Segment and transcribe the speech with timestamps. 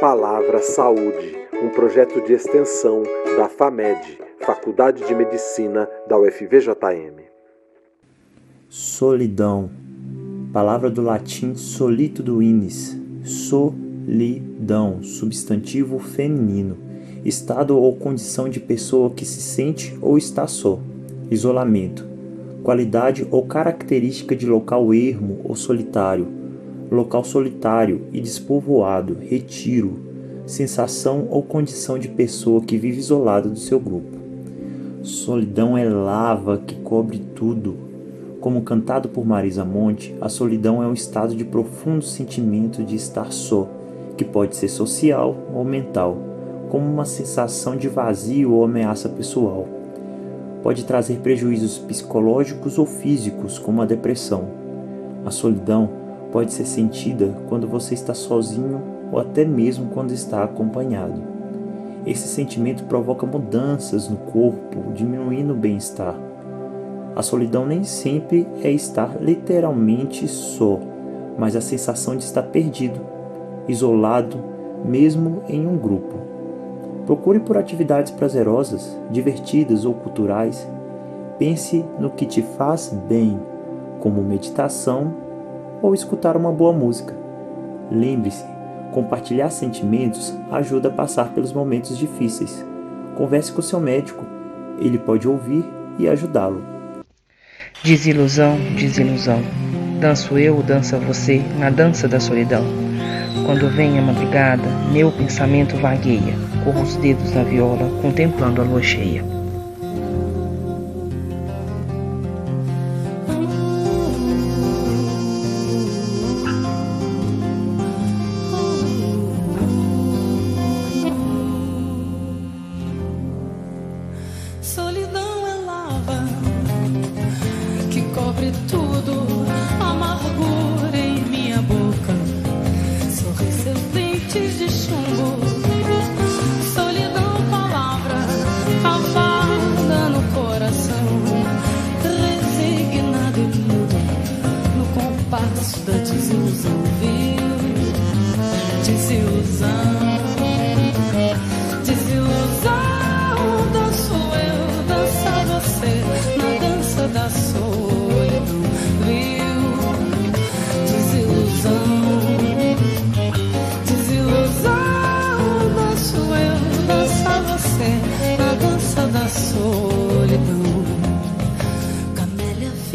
[0.00, 3.02] Palavra Saúde, um projeto de extensão
[3.36, 7.20] da FAMED, Faculdade de Medicina da UFVJM.
[8.68, 9.68] Solidão,
[10.52, 16.78] palavra do latim solito inis, solidão, substantivo feminino,
[17.24, 20.78] estado ou condição de pessoa que se sente ou está só,
[21.30, 22.07] isolamento,
[22.62, 26.26] qualidade ou característica de local ermo ou solitário,
[26.90, 29.98] local solitário e despovoado, retiro,
[30.46, 34.18] sensação ou condição de pessoa que vive isolada do seu grupo.
[35.02, 37.76] Solidão é lava que cobre tudo.
[38.40, 43.32] Como cantado por Marisa Monte, a solidão é um estado de profundo sentimento de estar
[43.32, 43.68] só,
[44.16, 46.16] que pode ser social ou mental,
[46.70, 49.77] como uma sensação de vazio ou ameaça pessoal.
[50.62, 54.48] Pode trazer prejuízos psicológicos ou físicos, como a depressão.
[55.24, 55.88] A solidão
[56.32, 61.22] pode ser sentida quando você está sozinho ou até mesmo quando está acompanhado.
[62.06, 66.14] Esse sentimento provoca mudanças no corpo, diminuindo o bem-estar.
[67.14, 70.78] A solidão nem sempre é estar literalmente só,
[71.36, 73.00] mas a sensação de estar perdido,
[73.66, 74.38] isolado,
[74.84, 76.27] mesmo em um grupo.
[77.08, 80.68] Procure por atividades prazerosas, divertidas ou culturais.
[81.38, 83.40] Pense no que te faz bem,
[83.98, 85.14] como meditação
[85.80, 87.16] ou escutar uma boa música.
[87.90, 88.44] Lembre-se,
[88.92, 92.62] compartilhar sentimentos ajuda a passar pelos momentos difíceis.
[93.16, 94.26] Converse com seu médico,
[94.78, 95.64] ele pode ouvir
[95.98, 96.62] e ajudá-lo.
[97.82, 99.40] Desilusão, desilusão.
[99.98, 102.64] Danço eu, dança você na dança da solidão.
[103.44, 106.34] Quando vem a madrugada, meu pensamento vagueia,
[106.64, 109.24] corro os dedos na viola, contemplando a lua cheia.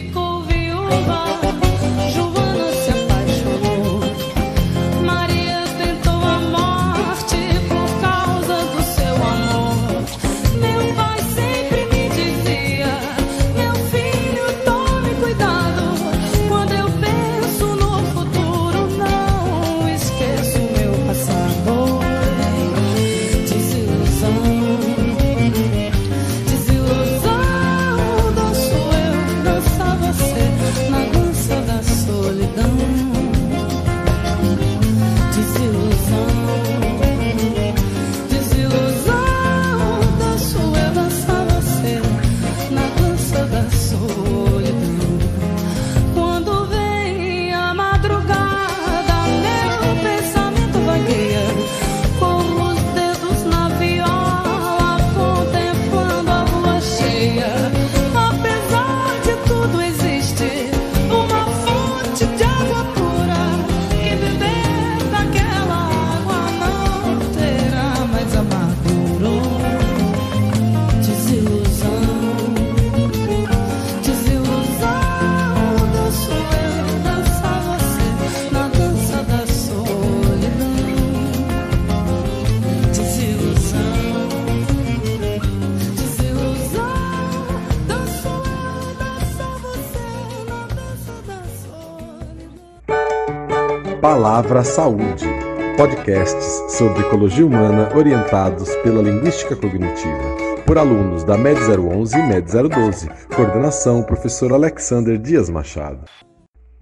[0.00, 1.24] ficou viúva.
[2.14, 2.47] João
[94.00, 95.26] Palavra Saúde.
[95.76, 100.36] Podcasts sobre ecologia humana orientados pela linguística cognitiva.
[100.64, 103.10] Por alunos da MED 011 e MED 012.
[103.34, 106.04] Coordenação: Professor Alexander Dias Machado.